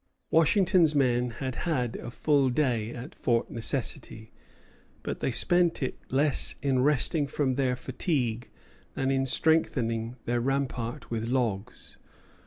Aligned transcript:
Washington's 0.31 0.95
men 0.95 1.29
had 1.29 1.53
had 1.53 1.95
a 1.97 2.09
full 2.09 2.49
day 2.49 2.89
at 2.91 3.13
Fort 3.13 3.51
Necessity; 3.51 4.31
but 5.03 5.19
they 5.19 5.29
spent 5.29 5.83
it 5.83 5.99
less 6.09 6.55
in 6.63 6.81
resting 6.81 7.27
from 7.27 7.53
their 7.53 7.75
fatigue 7.75 8.49
than 8.95 9.11
in 9.11 9.27
strengthening 9.27 10.15
their 10.25 10.41
rampart 10.41 11.11
with 11.11 11.27
logs. 11.27 11.97